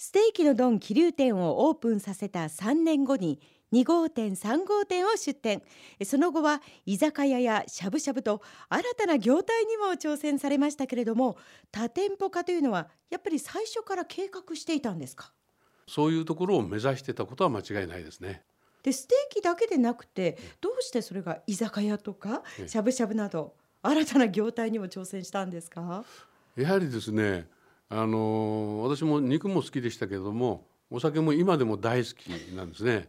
[0.00, 3.40] ステーキのドン桐生店をオープンさせた3年後に
[3.72, 5.60] 2号店3号店を出店。
[6.04, 11.36] その後は居酒屋やしゃぶしゃぶと新たな業態にも挑戦されましたけれども
[11.72, 15.32] 多店舗化というのはやっぱり最初から計画していたんですか？
[15.88, 18.44] そういうところを目指してたことは間違いないですね。
[18.84, 26.04] でステーキだけでなくてどうしてそれが居酒屋とかしゃぶしゃぶなど新たな業態にも挑戦したんですか？
[26.54, 27.48] やはりですね
[27.90, 33.08] あの私も肉も好きでしたけれどもお酒も今でも大好きなんですね。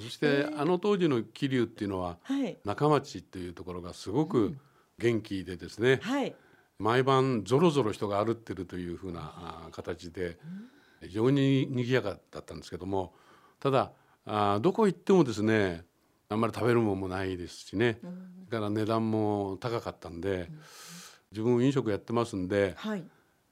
[0.00, 4.56] そしてあの当時の桐生っていうのは、はい、中町っていうところがすごく
[4.98, 6.34] 元気でですね、うんはい、
[6.78, 10.38] 毎晩ぞろぞろ人が歩ってるというふうな形で
[11.02, 13.12] 非常に賑やかだったんですけども
[13.60, 13.92] ただ
[14.24, 15.84] あどこ行ってもですね
[16.30, 20.60] あんまり食べるものもないですしね、うん、だから値段も高かったんで、うん、
[21.32, 23.04] 自分飲食やってますんで、はい、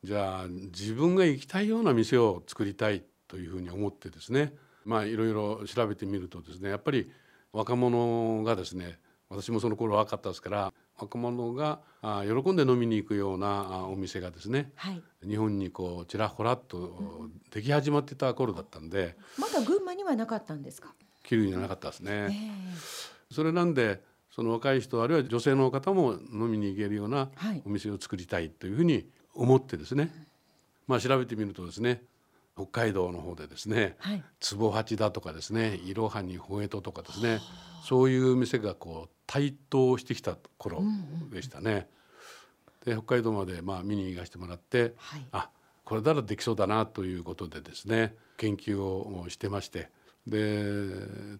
[0.04, 7.10] じゃあ自分が行きたいような店を作りたいというふうに思ってですねまあいろいろ調べてみるとですねやっぱり
[7.52, 20.94] 若者がですね私もその頃若かったですから若者が喜んで飲みに行くようなお店がですね、はい、日本にこうちらほらっとでき始まってた頃だったんで、うん、まだ群馬にはなかったんですか？
[21.24, 27.30] 桐生にはなかったですね、えー、それなんでその若い人あるいは女性の方も飲みに行けるような
[27.64, 30.10] お店を作りたいというふうに思ってですね、
[30.86, 32.02] まあ調べてみるとですね
[32.56, 34.22] 北海道の方でですね、はい、
[34.58, 37.38] 壺八だとかですねいろはにホエトとかですね
[37.84, 40.82] そういう店がこう台頭してきた頃
[41.30, 41.88] でしたね。
[42.84, 45.50] で北海道までまあ見に行かせてもらって、はい、あ
[45.84, 49.90] これならできそうだなということでですね研究をしてまして
[50.26, 50.64] で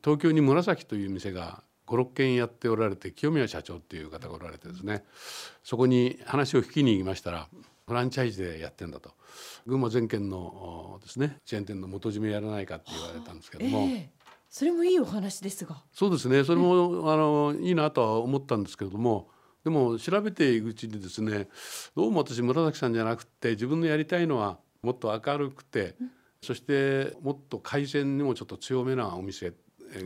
[0.02, 5.04] 東京に紫という店が56軒やっておられて清宮社長っていう方がおられてですね
[5.64, 7.48] そこに話を聞きに行きましたら
[7.88, 9.12] フランチャイズでやってんだと。
[9.66, 11.38] 群馬全県のですね。
[11.46, 14.08] チェーン店の元締めやらないかって言われたんですけども、えー、
[14.50, 15.82] それもいいお話ですが。
[15.90, 16.44] そうですね。
[16.44, 19.30] それも、あのいいなとは思ったんですけれども。
[19.64, 21.48] でも調べていくうちにですね
[21.96, 26.10] どうも私紫さんじゃなくて自分のやりたいのはもっと明るくて、うん、
[26.40, 29.52] そしてもっと海鮮にもちょっと強めなお店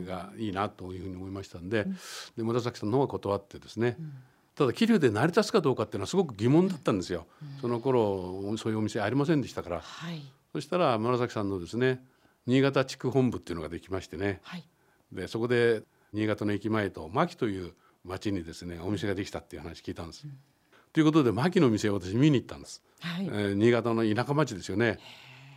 [0.05, 1.81] がいいなというふうに思いましたんで。
[1.83, 1.93] うん、
[2.35, 4.13] で紫さんの方は断ってですね、うん
[4.55, 10.21] ただ桐生で成り立つかどうかっていうのはすごく疑問だったんですよ、うん、その頃そういうお店ありませんでしたから、はい、
[10.51, 12.03] そしたら紫さんのですね
[12.45, 14.63] 新潟地区本部っていうのができましてね、はい、
[15.11, 15.81] でそこで
[16.13, 17.73] 新潟の駅前と牧という
[18.05, 20.25] 町にですねお店ができたっていう話聞いたんです。
[20.25, 20.37] うん、
[20.91, 24.99] ということで牧の店を私見に行ったんです、はい、えー、新潟の田舎町ですよね。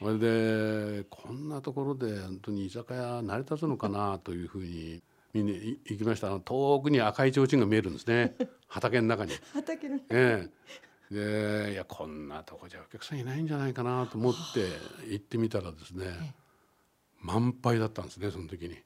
[0.01, 5.03] それでこんなところで本当に居酒屋成り立つのかなというふうに
[5.37, 6.39] 見に行きました。
[6.41, 8.35] 遠くに赤い提灯が見えるんですね。
[8.69, 9.33] 畑の中に。
[9.53, 10.49] 畑の中え
[11.11, 11.15] え。
[11.15, 14.67] でいやこんなとこじゃお客さんいないんじゃないかなと思って
[15.09, 16.35] 行ってみたらですね
[17.21, 18.77] 満杯だったんですねその時に。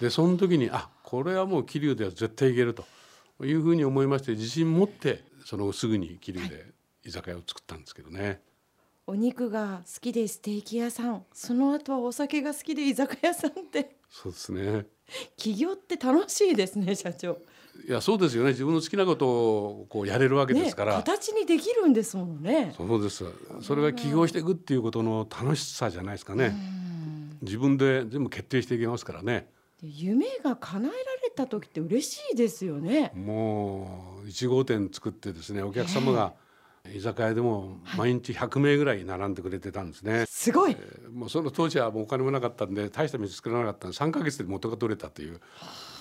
[0.00, 2.84] でその時にあこれはもう桐生では絶対行けると
[3.44, 6.66] いうふうに思いまして自信持ってそのすぐに桐生で
[7.04, 8.42] 居酒屋を作ったんですけどね。
[9.10, 11.24] お肉が好きでステーキ屋さん。
[11.32, 13.96] その後はお酒が好きで居酒屋さんって。
[14.10, 14.84] そうですね。
[15.34, 17.38] 起業って楽しいですね社長。
[17.88, 18.50] いやそうですよね。
[18.50, 22.74] 自分の好きなことをこうやれるわけですから、ね、形にできるんですもんね。
[22.76, 23.24] そうです。
[23.62, 26.54] それが起業していくっていうことの楽しさじゃないですかね。
[27.40, 29.48] 自分で全部決定していけますからね。
[29.80, 33.12] 夢が叶えられた時って嬉しいですよね。
[33.14, 36.47] もう1号店作ってですねお客様が、えー
[36.94, 40.26] 居酒屋でも毎日100名ぐらい並んでくれてたんですね。
[40.26, 45.40] すごい、えー、もうその当時はもうお金もなかったんで大した店作らなかったんで3か月で元が取れたという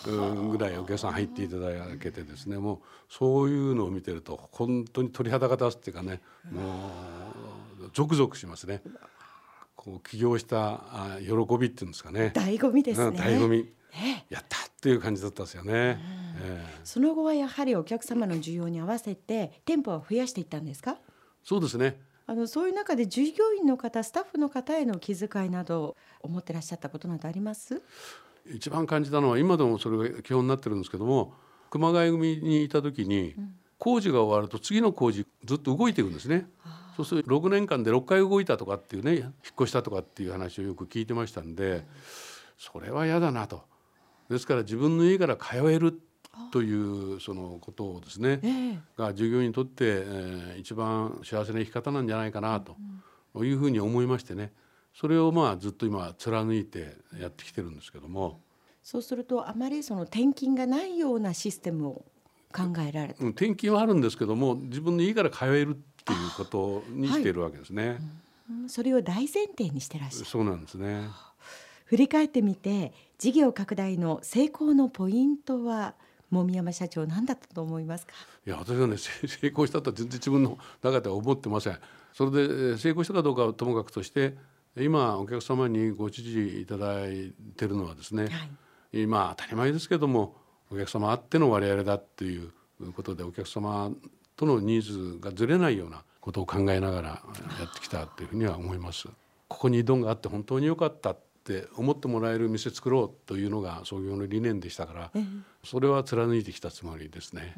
[0.05, 6.21] ぐらいお客さん入っていただけてですねもうそういうのを見てると本当に鳥肌が立つっていうかね
[6.51, 6.87] も
[7.81, 8.81] うゾクゾクしますね。
[9.87, 10.81] こう起業した
[11.21, 12.33] 喜びっていうんですかね。
[12.35, 13.17] 醍醐味ですね。
[13.17, 13.71] 醍醐味。
[14.29, 15.97] やったっていう感じだったんですよね、
[16.43, 20.97] えー、その後はやはりお客様の需要に合わせて店舗を増やしていったんですか？
[21.43, 21.99] そうですね。
[22.27, 27.81] あのそういう中で従業員の方スタッフの方への気遣いなど思ってらっしゃったことなどあります？
[28.45, 31.33] 一番感じたのは今でもそれが基本になってるんですけども
[31.69, 33.55] 熊谷組にいた時に、うん、
[33.87, 36.49] 工事が終わると次の工事ずっと動いていくんですね。
[36.97, 39.29] そうすると6年間で6回動いたとかっていうね引っ
[39.61, 41.85] 越したとかっていう話をよく聞いてましたんで、
[42.57, 43.63] それは嫌だなと。
[44.29, 45.97] ですから自分の家から通える
[46.51, 52.75] というそのことをですね、えー、が従業員にとって、えー、一番幸せな生き方なんじゃないかなと
[53.41, 54.51] いうふうに思いましてね。
[54.93, 58.41] それをまあずっと今貫いてやってきてるんですけども。
[58.83, 62.05] そうするとあまりその転勤がないようなシステムを
[62.53, 67.87] 考えられ転勤はあるんですけども自分の家から通えるっていうことにしているわけですね。
[67.89, 67.97] はい
[68.49, 68.69] うん。
[68.69, 70.25] それを大前提にしてらっしゃる。
[70.25, 71.09] そうなんですね。
[71.85, 75.95] 振り返ってみて事業拡大の成功のポイントは
[76.31, 78.13] 籾山社長何だったと思いますか？
[78.45, 81.79] いや私はね 成功したとは全然自分の中では思ってません。
[82.13, 84.35] それで成功したかどうかはともかくとして
[84.77, 90.35] 今お客様にご支持いただいてるのはですね、はい、今当たり前ですけども
[90.71, 92.51] お客様あっての我々だっていう
[92.93, 93.91] ことでお客様
[94.35, 97.21] とのニーズがずれないようなことを考えながらや
[97.65, 99.07] ってきたというふうには思います。
[99.47, 105.11] ここにどんがあって本当に良かったって思ってもらえる店作ろうというのが創業の理念でしたから、
[105.63, 107.55] それは貫いてきたつもりですね。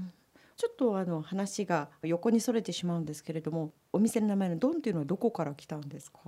[0.55, 6.19] ちょっとあの話が横にそれてしまうんですけれどもお店の名前のドンっていうのはどこから来たんですか？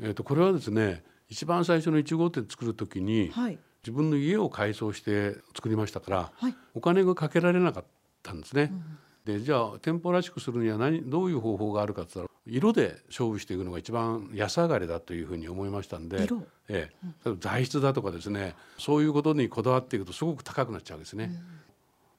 [0.00, 3.58] えー、とこれはですね一番最初の1号店作る時に、はい、
[3.88, 7.84] 自分の家を改装して作りましたから、はい、お金がかけられなかっ
[8.22, 8.70] たんですね。
[8.70, 16.26] うんでじゃあ店舗らしくするには何どういう方法があるかって言ったら色で勝負していくのが一番安上がりだというふうに思いましたんで、
[16.70, 21.24] ええ、材質だとかですねそういうことにこだわっていくとすごく高くなっちゃうんですね。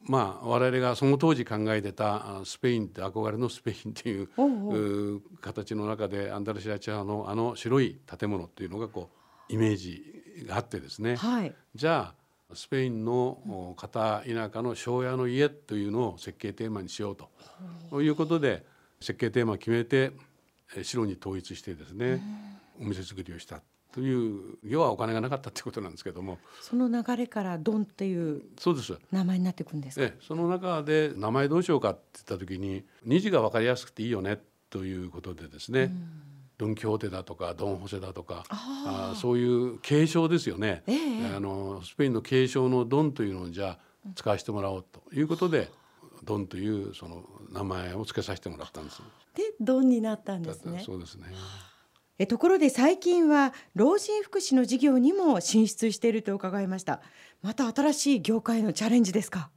[0.06, 0.12] うん。
[0.14, 9.10] まあ、我々がその当時考えてたスペインって憧れのスペインっていう形の中でアンダルシア地方のあの白い建物っていうのがこ
[9.50, 12.14] うイメージがあってですね、はい、じゃ
[12.52, 17.18] あスペインの片田舎の庄屋の家というのを設計テーマにしよう
[17.92, 18.66] ということで
[19.00, 20.12] 設計テーマを決めて
[20.82, 22.22] 白に統一してですね
[22.82, 26.38] お店作りをしたという要はお金がなかったっていうことなんですけども。
[26.62, 28.96] その流れからドンっていうそうです。
[29.12, 30.06] 名前になっていくんですか？
[30.06, 34.40] えその中で名前どうしようかって言った時に虹が分かりやすくていいよね
[34.70, 36.12] ということでですね、うん、
[36.60, 45.72] ドン・キホーテだとかドン・ホセだとかあそういう継承ですよね、えー、あのスペインの継承のドンというのをじゃあ使わせてもらおうということで、
[46.20, 47.24] うん、ドンというその
[47.54, 49.02] 名前を付けさせてもらったんです。
[49.36, 50.84] でドンになったんですね。
[50.86, 51.28] そうですね。
[52.18, 57.00] えところで最近は老人福祉の事業にも進出していると伺いました。
[57.42, 59.50] また新しい業界のチャレンジですか？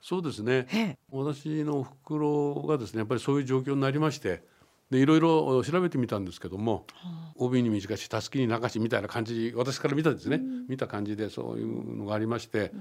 [0.00, 0.96] そうですね。
[1.10, 4.44] 私の袋がですねやっぱりそういう状況になりまして
[4.90, 12.72] でいろいろ調べてみたんですけども、はあ、帯に短したすきに流しみたいな感じ私から見たですね、うん、見た感じでそういうのがありまして、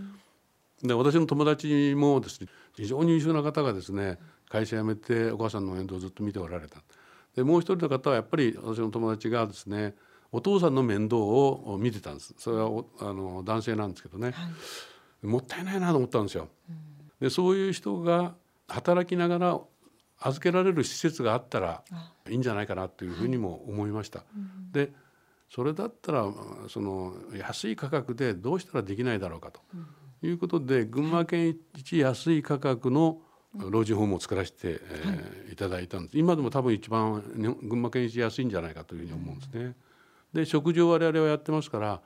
[0.82, 4.20] うん、で私の友達もですね非常に優秀な方がですね
[4.50, 6.82] 会社辞めてお母さんの面倒をずっと見ておられた。
[7.36, 9.94] でもう一人の方はやっぱり私の友達がですね
[10.32, 12.34] お父さんの面倒を見てたんです。
[12.38, 14.50] それはあの男性なんですけどね、は
[15.24, 16.48] い、もったいないなと思ったんですよ。
[16.70, 16.78] うん、
[17.20, 18.36] でそういう人が
[18.68, 19.60] 働きながら
[20.20, 21.84] 預けられる施設があったら
[22.30, 24.24] いいんじゃないかなというふうにも思いました。
[24.72, 24.92] で
[25.50, 26.26] それだったら
[26.68, 29.62] その安い価格でどうしたらできないだろうかと
[30.22, 33.22] いうことで群馬県一安い価格の
[33.56, 35.56] 老人ホームを作らせて、えー、い。
[35.56, 36.18] ただいたんです。
[36.18, 37.24] 今でも多分一番
[37.64, 39.76] 群馬県一安いんじゃないかというふうに思うんですね。
[40.34, 42.02] で食事を我々はやってますから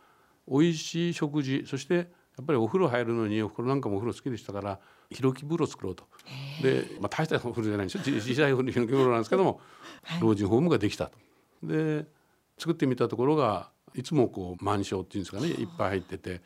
[0.47, 4.79] 美味しい食事そしてやっぱりお風呂入るのにお風呂なんかもお風呂好きでしたから
[5.09, 6.05] 広木風呂作ろうと。
[6.61, 8.15] で、まあ、大したお風呂じゃないんですよ。
[8.19, 9.59] 小さい広木風呂なんですけども、
[10.03, 11.17] はい、老人ホームができたと。
[11.63, 12.05] で
[12.57, 16.41] 作ってみたところがいつもこう満床っていうんですかねいっぱい入ってて、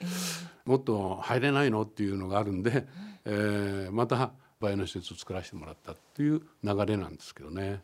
[0.66, 2.88] もっと入れないのっていうのがあるんで、
[3.26, 7.82] えー、また倍の施設を作らせてもらったっていう流れなんですけどね。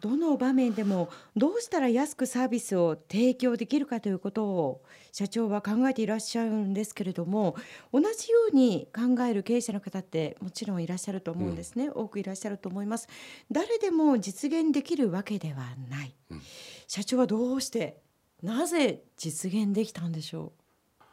[0.00, 7.56] どの場面でもどうしたら安くサービスを提供できるかということを社長は考えていらっしゃるんですけれども
[7.92, 13.08] 同じように考える経営者の方ってもちろんいらっしゃると思うんですね、うん、多くいらっしゃると思います。
[13.50, 16.42] 誰でも実現できるわけではない、うん、
[16.86, 17.98] 社長はどうして
[18.40, 20.52] なぜ実現できたんでしょ
[21.00, 21.04] う？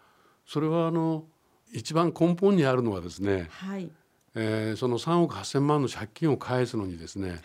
[0.45, 1.25] それはあの
[1.73, 3.89] 一番根本にあるのはですね、はい、
[4.35, 7.41] えー、その3億8,000万の借金を返すのにですね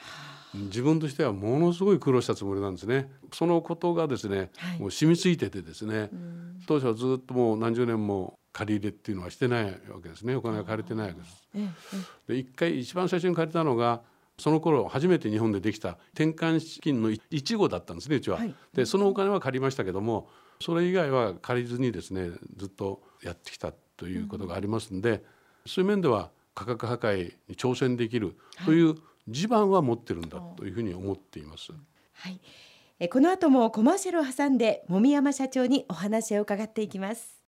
[0.54, 3.10] 自分としてはものすごい苦労したつもりなんですね。
[3.32, 6.10] そのことがですね、はい、もう染みついててですね、
[6.66, 9.70] 当初はずっともう何十年も借り入れっていうのはしてないわ
[10.02, 10.36] けですね。
[10.36, 11.44] お金が借りてないわけです。
[12.28, 14.02] で一回一番最初に借りたのが
[14.38, 18.38] その頃初めて日本でできた転換資金の1号だったんですねうちは。
[18.38, 20.28] はい、でそのお金は借りましたけども
[20.60, 25.20] それ以外は借りずにですねずっとやってきたということがありますんで、うん、
[25.66, 28.96] そういう面では価格破壊に挑戦できるという
[29.28, 31.72] 地盤は持ってるんだというふうに思っています。
[32.12, 32.40] はい、
[32.98, 37.34] えこの後もコマーシャルを挟んで籾山社長にお話を伺っていきます。